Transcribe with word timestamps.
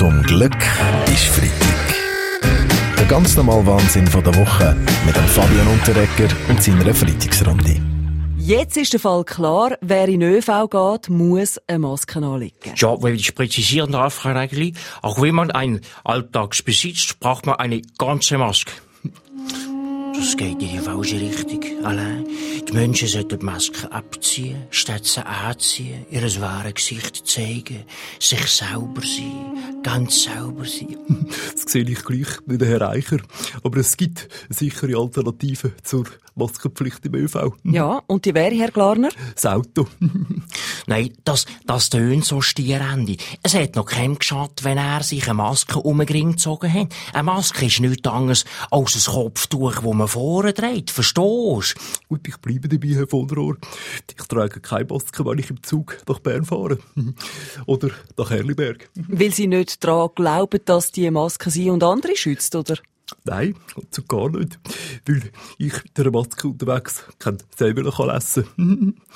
Zum 0.00 0.22
Glück 0.22 0.56
ist 1.12 1.26
Freitag. 1.26 1.94
Der 2.96 3.04
ganz 3.04 3.36
normale 3.36 3.66
Wahnsinn 3.66 4.06
von 4.06 4.24
der 4.24 4.34
Woche 4.34 4.74
mit 5.04 5.14
dem 5.14 5.26
Fabian 5.26 5.66
Unterrecker 5.66 6.34
und 6.48 6.62
seiner 6.62 6.94
Freitagsrunde. 6.94 7.76
Jetzt 8.38 8.78
ist 8.78 8.94
der 8.94 9.00
Fall 9.00 9.24
klar, 9.24 9.76
wer 9.82 10.08
in 10.08 10.22
ÖV 10.22 10.70
geht, 10.70 11.10
muss 11.10 11.60
eine 11.66 11.80
Maske 11.80 12.18
anlegen. 12.18 12.72
Ja, 12.76 13.02
wenn 13.02 13.14
ich 13.14 13.34
präzisieren 13.34 13.92
darf, 13.92 14.14
Frau 14.14 14.30
Regli, 14.30 14.72
auch 15.02 15.20
wenn 15.20 15.34
man 15.34 15.50
einen 15.50 15.82
Alltags 16.02 16.62
besitzt, 16.62 17.20
braucht 17.20 17.44
man 17.44 17.56
eine 17.56 17.82
ganze 17.98 18.38
Maske. 18.38 18.72
Das 20.20 20.36
geht 20.36 20.60
in 20.60 20.68
die 20.68 20.78
falsche 20.78 21.18
Richtung. 21.18 21.64
Allein, 21.82 22.26
die 22.68 22.72
Menschen 22.74 23.08
sollten 23.08 23.38
die 23.38 23.44
Maske 23.46 23.90
abziehen, 23.90 24.66
statt 24.68 25.06
sie 25.06 25.24
anziehen, 25.24 26.04
ihr 26.10 26.20
wahres 26.42 26.74
Gesicht 26.74 27.26
zeigen, 27.26 27.84
sich 28.18 28.46
sauber 28.46 29.00
sein, 29.00 29.82
ganz 29.82 30.24
sauber 30.24 30.66
sein. 30.66 30.98
Das 31.54 31.72
sehe 31.72 31.88
ich 31.88 32.04
gleich 32.04 32.28
mit 32.44 32.60
Herrn 32.60 32.82
Reicher. 32.82 33.16
Aber 33.62 33.78
es 33.78 33.96
gibt 33.96 34.28
sichere 34.50 34.98
Alternativen 34.98 35.72
zur 35.82 36.04
Maskenpflicht 36.34 37.06
im 37.06 37.14
ÖV. 37.14 37.54
Ja, 37.64 38.02
und 38.06 38.26
die 38.26 38.34
wäre, 38.34 38.54
Herr 38.54 38.70
Glarner? 38.70 39.08
Das 39.34 39.46
Auto. 39.46 39.86
Nein, 40.90 41.12
das, 41.22 41.46
das 41.66 41.88
tönt 41.88 42.24
so 42.24 42.40
stierendig. 42.40 43.22
Es 43.44 43.54
hat 43.54 43.76
noch 43.76 43.86
keinem 43.86 44.18
geschadet, 44.18 44.64
wenn 44.64 44.76
er 44.76 45.04
sich 45.04 45.26
eine 45.26 45.34
Maske 45.34 45.78
um 45.78 45.98
den 45.98 46.08
Ring 46.08 46.32
gezogen 46.32 46.72
hat. 46.72 46.88
Eine 47.12 47.22
Maske 47.22 47.66
ist 47.66 47.78
nichts 47.78 48.08
anderes 48.08 48.44
als 48.72 48.96
ein 48.96 49.12
Kopftuch, 49.14 49.74
das 49.74 49.84
man 49.84 50.08
vorne 50.08 50.52
trägt. 50.52 50.90
Verstehst 50.90 51.16
du? 51.16 51.62
Und 52.08 52.26
ich 52.26 52.36
bleibe 52.38 52.68
dabei, 52.68 52.88
Herr 52.88 53.06
von 53.06 53.28
der 53.28 53.38
Rohr. 53.38 53.56
Ich 54.08 54.26
trage 54.26 54.58
keine 54.58 54.86
Maske, 54.86 55.24
wenn 55.24 55.38
ich 55.38 55.50
im 55.50 55.62
Zug 55.62 55.96
nach 56.08 56.18
Bern 56.18 56.44
fahre. 56.44 56.78
Oder 57.66 57.90
nach 58.16 58.30
Herliberg. 58.30 58.90
Weil 58.96 59.32
Sie 59.32 59.46
nicht 59.46 59.84
daran 59.84 60.10
glauben, 60.16 60.58
dass 60.64 60.90
die 60.90 61.08
Maske 61.12 61.50
Sie 61.50 61.70
und 61.70 61.84
andere 61.84 62.16
schützt, 62.16 62.56
oder? 62.56 62.78
Nein, 63.22 63.54
so 63.92 64.02
gar 64.02 64.28
nicht. 64.30 64.58
Weil 65.06 65.30
ich 65.56 65.84
mit 65.84 66.00
einer 66.00 66.10
Maske 66.10 66.48
unterwegs 66.48 67.04
kein 67.20 67.38
selber 67.56 67.84
lesen 67.84 68.44
kann. 68.56 68.94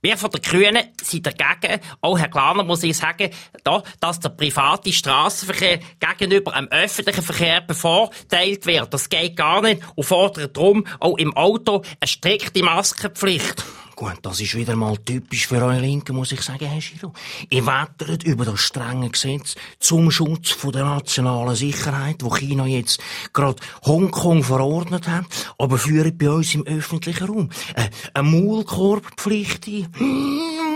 Wir 0.00 0.16
von 0.16 0.30
den 0.30 0.42
Grünen 0.42 0.84
sind 1.02 1.26
dagegen, 1.26 1.80
auch 2.00 2.16
Herr 2.16 2.28
Glaner 2.28 2.62
muss 2.62 2.84
ich 2.84 2.96
sagen, 2.96 3.30
da, 3.64 3.82
dass 3.98 4.20
der 4.20 4.28
private 4.28 4.92
Straßenverkehr 4.92 5.80
gegenüber 5.98 6.54
einem 6.54 6.68
öffentlichen 6.68 7.22
Verkehr 7.22 7.62
bevorteilt 7.62 8.64
wird. 8.66 8.94
Das 8.94 9.08
geht 9.08 9.36
gar 9.36 9.60
nicht 9.60 9.82
und 9.96 10.04
fordert 10.04 10.56
darum 10.56 10.86
auch 11.00 11.18
im 11.18 11.36
Auto 11.36 11.82
eine 12.00 12.06
strikte 12.06 12.62
Maskenpflicht. 12.62 13.64
Gut, 13.98 14.18
das 14.22 14.40
ist 14.40 14.54
wieder 14.54 14.76
mal 14.76 14.96
typisch 14.98 15.48
für 15.48 15.56
eure 15.56 15.80
Linken, 15.80 16.14
muss 16.14 16.30
ich 16.30 16.40
sagen, 16.42 16.66
Herr 16.66 16.78
Giro. 16.78 17.12
Ihr 17.50 17.66
wettert 17.66 18.22
über 18.22 18.44
das 18.44 18.60
strenge 18.60 19.10
Gesetz 19.10 19.56
zum 19.80 20.12
Schutz 20.12 20.50
von 20.50 20.70
der 20.70 20.84
nationalen 20.84 21.56
Sicherheit, 21.56 22.18
wo 22.20 22.30
China 22.30 22.64
jetzt 22.64 23.00
gerade 23.32 23.60
Hongkong 23.84 24.44
verordnet 24.44 25.08
hat, 25.08 25.24
aber 25.58 25.78
führt 25.78 26.16
bei 26.16 26.30
uns 26.30 26.54
im 26.54 26.64
öffentlichen 26.64 27.26
Raum 27.26 27.50
äh, 27.74 27.88
eine 28.14 28.28
Maulkorbpflicht 28.28 29.66
ein. 29.66 29.88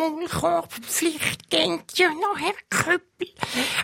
Maulkorbpflicht 0.02 1.48
kennt 1.48 1.96
ja 1.96 2.08
noch, 2.08 2.36
Herr 2.40 2.54
Köppel. 2.70 3.28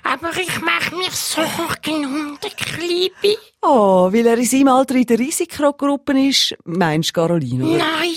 Aber 0.03 0.37
ich 0.37 0.61
mache 0.61 0.97
mir 0.97 1.13
Sorgen 1.13 2.07
um 2.07 2.39
den 2.43 2.57
Klebi. 2.57 3.37
Oh, 3.61 4.13
weil 4.13 4.27
er 4.27 4.39
in 4.39 4.45
seinem 4.45 4.69
Alter 4.69 4.95
in 4.95 5.07
der 5.07 5.19
Risikogruppe 5.19 6.29
ist, 6.29 6.57
meinst 6.65 7.11
du, 7.11 7.13
Caroline? 7.21 7.67
Oder? 7.67 7.79
Nein, 7.79 8.15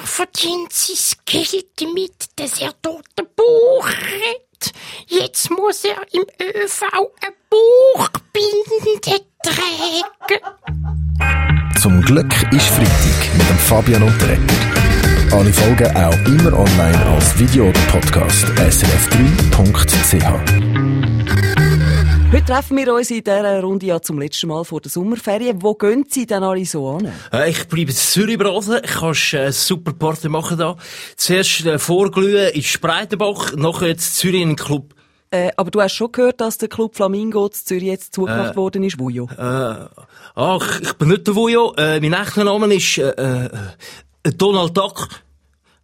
er 0.00 0.06
verdient 0.06 0.72
sein 0.72 1.18
Geld 1.26 1.66
damit, 1.76 2.28
dass 2.36 2.60
er 2.60 2.72
dort 2.82 3.06
ein 3.18 3.26
Buch 3.36 3.88
redet. 3.88 4.72
Jetzt 5.06 5.50
muss 5.50 5.84
er 5.84 6.00
im 6.12 6.24
ÖV 6.40 6.82
ein 6.82 7.34
Buchbinde 7.50 9.24
tragen. 9.42 10.44
Zum 11.80 12.02
Glück 12.02 12.32
ist 12.52 12.66
Freitag 12.68 13.34
mit 13.36 13.48
dem 13.48 13.58
Fabian 13.58 14.02
Unterrecker. 14.02 14.54
Alle 15.32 15.52
Folgen 15.52 15.96
auch 15.96 16.18
immer 16.26 16.58
online 16.58 17.06
als 17.14 17.38
Video 17.38 17.68
oder 17.68 17.80
Podcast 17.90 18.46
srf3.ch. 18.46 20.20
Heute 22.40 22.52
treffen 22.54 22.78
wir 22.78 22.94
uns 22.94 23.10
in 23.10 23.22
dieser 23.22 23.60
Runde 23.60 23.84
ja 23.84 24.00
zum 24.00 24.18
letzten 24.18 24.46
Mal 24.48 24.64
vor 24.64 24.80
der 24.80 24.90
Sommerferien. 24.90 25.60
Wo 25.60 25.74
gehen 25.74 26.06
Sie 26.08 26.24
denn 26.24 26.42
alle 26.42 26.64
so 26.64 26.88
an? 26.88 27.12
Äh, 27.34 27.50
Ich 27.50 27.68
bleibe 27.68 27.90
in 27.90 27.96
Zürich-Brasen. 27.96 28.80
Ich 28.82 28.92
kann 28.92 29.14
äh, 29.32 29.52
super 29.52 29.92
Party 29.92 30.30
machen 30.30 30.56
da. 30.56 30.76
Zuerst 31.16 31.66
äh, 31.66 31.78
vorglühen 31.78 32.48
in 32.54 32.62
Spreitenbach, 32.62 33.54
nachher 33.56 33.88
jetzt 33.88 34.16
Zürich 34.16 34.40
in 34.40 34.48
den 34.50 34.56
Club. 34.56 34.94
Äh, 35.30 35.50
aber 35.58 35.70
du 35.70 35.82
hast 35.82 35.92
schon 35.92 36.12
gehört, 36.12 36.40
dass 36.40 36.56
der 36.56 36.70
Club 36.70 36.96
Flamingo 36.96 37.46
zu 37.50 37.62
Zürich 37.62 37.84
jetzt 37.84 38.14
zugemacht 38.14 38.56
worden 38.56 38.84
ist, 38.84 38.98
Vujo. 38.98 39.28
Äh, 39.36 39.74
ach, 40.34 40.80
ich 40.80 40.94
bin 40.94 41.08
nicht 41.08 41.26
der 41.26 41.34
Vujo. 41.34 41.74
Äh, 41.76 42.00
mein 42.00 42.14
echter 42.14 42.44
Name 42.44 42.74
ist 42.74 42.96
äh, 42.96 43.10
äh, 43.44 43.50
Donald 44.34 44.74
Duck. 44.74 45.08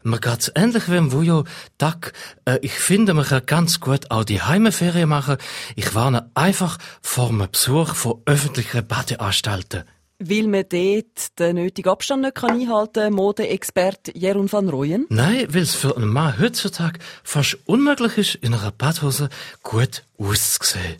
Man 0.07 0.21
geht's 0.21 0.53
ähnlich 0.55 0.89
wie 0.89 0.99
im 0.99 1.11
Vujo 1.11 1.43
Duck. 1.79 2.13
Äh, 2.45 2.61
ich 2.63 2.75
finde, 2.75 3.13
man 3.13 3.25
kann 3.25 3.45
ganz 3.45 3.81
gut 3.81 4.09
auch 4.13 4.23
die 4.23 4.41
Heimferien 4.41 5.09
machen. 5.09 5.37
Ich 5.75 5.97
warne 5.97 6.31
einfach 6.35 6.79
vor 7.03 7.31
einem 7.31 7.51
Besuch 7.51 7.93
von 7.97 8.23
öffentlichen 8.25 8.87
Badeanstalten. 8.87 9.83
Weil 10.21 10.47
man 10.47 10.65
dort 10.69 11.39
den 11.41 11.57
nötigen 11.57 11.89
Abstand 11.89 12.23
nicht 12.23 12.41
einhalten 12.41 12.93
kann, 12.93 13.15
Modeexperte 13.15 14.17
Jeroen 14.17 14.51
van 14.51 14.69
Rooyen. 14.69 15.07
Nein, 15.09 15.49
weil 15.51 15.63
es 15.63 15.75
für 15.75 15.97
einen 15.97 16.07
Mann 16.07 16.39
heutzutage 16.39 17.01
fast 17.25 17.59
unmöglich 17.67 18.17
ist, 18.17 18.35
in 18.37 18.55
einer 18.55 18.71
Badhose 18.71 19.29
gut 19.65 20.05
auszusehen. 20.19 20.99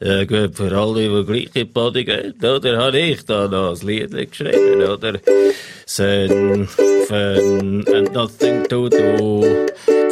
Ja 0.00 0.24
gut, 0.24 0.56
für 0.56 0.76
alle, 0.76 1.08
die 1.08 1.24
gleich 1.24 1.44
in 1.46 1.52
die 1.54 1.64
Body 1.64 2.04
gehen, 2.04 2.34
oder, 2.42 2.78
habe 2.78 2.98
ich 2.98 3.24
da 3.24 3.46
noch 3.46 3.80
ein 3.80 3.86
Lied 3.86 4.30
geschrieben, 4.30 4.82
oder? 4.82 5.20
Sun, 5.86 6.66
fun, 7.06 7.84
and 7.94 8.12
nothing 8.12 8.64
to 8.68 8.88
do. 8.88 9.66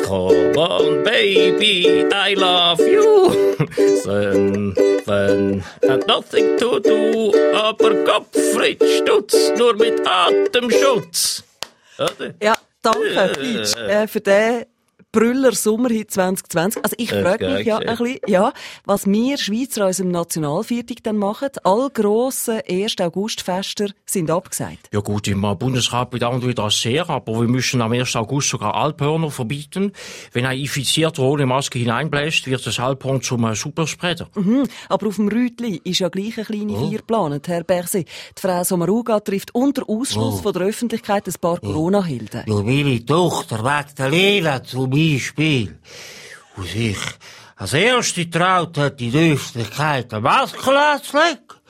Come 0.04 0.56
on, 0.56 1.02
baby, 1.02 2.06
I 2.12 2.34
love 2.34 2.80
you. 2.80 3.56
Sun, 4.02 4.74
fun, 5.04 5.64
and 5.82 6.06
nothing 6.06 6.56
to 6.58 6.78
do. 6.78 7.32
Aber 7.54 8.04
Kopfritz, 8.04 8.98
Stutz, 8.98 9.52
nur 9.58 9.74
mit 9.74 10.00
Atemschutz. 10.06 11.42
Oder? 11.98 12.34
Ja, 12.40 12.54
danke, 12.82 13.34
Fritsch, 13.34 13.76
äh, 13.76 14.06
für 14.06 14.20
den 14.20 14.64
Brüller 15.12 15.52
Sommerhit 15.52 16.10
2020. 16.10 16.82
Also 16.82 16.96
ich 16.98 17.10
Das 17.10 17.20
frage 17.22 17.48
mich 17.50 17.66
ja 17.66 17.78
ein 17.78 17.86
bisschen, 17.98 18.16
ja, 18.26 18.52
was 18.86 19.06
wir 19.06 19.36
Schweizer 19.36 19.82
an 19.82 19.86
unserem 19.88 20.10
Nationalviertag 20.10 21.02
dann 21.02 21.16
machen. 21.18 21.48
All 21.64 21.90
grossen 21.90 22.60
1. 22.68 22.96
August-Fester 23.00 23.88
sind 24.06 24.30
abgesagt. 24.30 24.88
Ja 24.92 25.00
gut, 25.00 25.28
im 25.28 25.42
Bundesrat 25.58 26.10
bedauern 26.10 26.40
wir 26.42 26.54
das 26.54 26.80
sehr, 26.80 27.08
aber 27.10 27.40
wir 27.42 27.48
müssen 27.48 27.82
am 27.82 27.92
1. 27.92 28.16
August 28.16 28.48
sogar 28.48 28.74
Alphörner 28.74 29.30
verbieten. 29.30 29.92
Wenn 30.32 30.46
ein 30.46 30.58
Infizierter 30.58 31.22
ohne 31.22 31.44
Maske 31.44 31.78
hineinbläst, 31.78 32.46
wird 32.46 32.66
das 32.66 32.80
Alphorn 32.80 33.20
zum 33.20 33.44
äh, 33.44 33.54
Superspreader. 33.54 34.28
Mhm. 34.34 34.64
Aber 34.88 35.08
auf 35.08 35.16
dem 35.16 35.28
Rütli 35.28 35.80
ist 35.84 35.98
ja 35.98 36.08
gleich 36.08 36.36
eine 36.38 36.46
kleine 36.46 36.72
Oh. 36.72 36.88
Feier 36.88 36.98
geplant, 36.98 37.48
Herr 37.48 37.64
Berset. 37.64 38.08
Die 38.08 38.40
Frau 38.40 38.64
Sommaruga 38.64 39.20
trifft 39.20 39.54
unter 39.54 39.82
Ausschluss 39.88 40.36
Oh. 40.38 40.42
von 40.42 40.52
der 40.54 40.62
Öffentlichkeit 40.62 41.26
ein 41.28 41.34
paar 41.38 41.58
Corona-Helden. 41.60 42.44
Nur 42.46 42.64
meine 42.64 43.04
Tochter 43.04 43.62
Magdalena 43.62 44.62
zum 44.64 44.90
Beispiel. 45.02 45.78
Und 46.56 46.68
sich 46.68 46.98
als 47.56 47.72
erste 47.72 48.28
traut 48.28 48.76
hat, 48.78 49.00
in 49.00 49.12
der 49.12 49.32
Öffentlichkeit 49.32 50.12
Maske 50.12 50.78
anzulegen. 50.78 51.61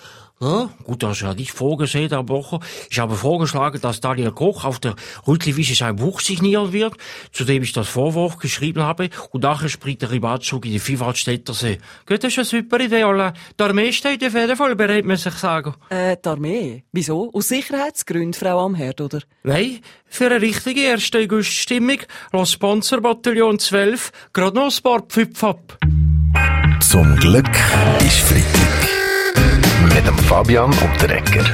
Ja, 0.43 0.71
gut, 0.83 1.05
das 1.05 1.19
ist 1.19 1.23
ja 1.23 1.35
nicht 1.35 1.53
vorgesehen, 1.53 2.09
Herr 2.09 2.25
Bocher. 2.25 2.59
Ich 2.91 2.99
habe 2.99 3.15
vorgeschlagen, 3.15 3.81
dass 3.81 4.01
Daniel 4.01 4.33
Koch 4.33 4.65
auf 4.65 4.81
der 4.81 4.97
Rütliwiese 5.25 5.77
sein 5.77 5.95
Buch 5.95 6.19
signieren 6.19 6.73
wird, 6.73 6.95
zu 7.31 7.45
dem 7.45 7.63
ich 7.63 7.73
das 7.73 7.87
Vorwort 7.87 8.41
geschrieben 8.41 8.83
habe, 8.83 9.09
und 9.31 9.45
nachher 9.45 9.69
springt 9.69 10.03
der 10.03 10.09
Privatzug 10.09 10.67
in 10.67 10.73
die 10.73 10.81
Viehwaldstätter 10.81 11.55
See. 11.55 11.79
Gut, 12.07 12.25
das 12.25 12.33
ist 12.33 12.39
eine 12.39 12.45
super 12.45 12.81
Idee, 12.81 13.05
Ola. 13.05 13.35
Die 13.57 13.63
Armee 13.63 13.93
steht 13.93 14.25
auf 14.25 14.35
jeden 14.35 14.57
Fall 14.57 14.75
bereit, 14.75 15.05
muss 15.05 15.25
ich 15.25 15.35
sagen. 15.35 15.75
Äh, 15.91 16.17
die 16.17 16.29
Armee? 16.29 16.83
Wieso? 16.91 17.31
Aus 17.33 17.47
Sicherheitsgründen, 17.47 18.35
Frau 18.35 18.65
Amherd, 18.65 19.01
oder? 19.01 19.21
Nein, 19.45 19.79
für 20.07 20.27
eine 20.27 20.43
richtige 20.43 20.91
1. 20.91 21.09
August-Stimmung 21.15 21.99
lässt 22.33 22.53
Sponsorbataillon 22.55 23.61
12 23.61 24.11
gerade 24.33 24.57
noch 24.57 24.77
ein 24.77 24.83
paar 24.83 25.03
Pfüpf 25.03 25.45
ab. 25.45 25.79
Zum 26.81 27.15
Glück 27.15 27.49
ist 28.01 28.19
Freitag. 28.19 29.02
Mit 29.83 30.07
dem 30.07 30.17
Fabian 30.19 30.71
Unterrecker. 30.71 31.45